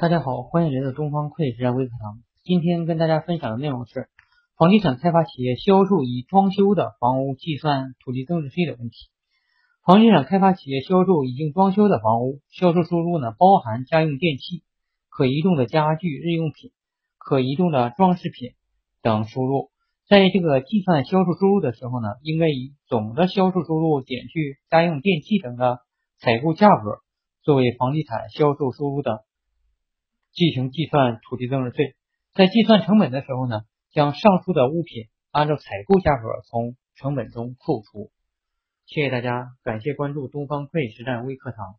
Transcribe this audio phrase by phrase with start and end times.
[0.00, 2.20] 大家好，欢迎来到东方会计实战微课堂。
[2.44, 4.08] 今天跟大家分享的内容是
[4.56, 8.96] 房地产开发企业销售已装修的房屋计算土地增值税的问题。
[9.84, 14.62] 房地产开发企业销售已经装修的房屋，销售收入呢包含家用电器、
[15.08, 16.70] 可移动的家具、日用品、
[17.18, 18.52] 可移动的装饰品
[19.02, 19.70] 等收入。
[20.06, 25.80] 在这个计算销售收入的时候呢，应该以总的销售收入减去家用电器等的
[26.20, 27.00] 采购价格，
[27.42, 29.24] 作为房地产销售收入的
[30.38, 31.96] 进行计算土地增值税。
[32.32, 38.12] 在计算成本的时候呢，将上述的物品按照采购价格从成本中扣除。
[38.86, 41.74] 谢谢大家，感谢关注东方会实战微课堂。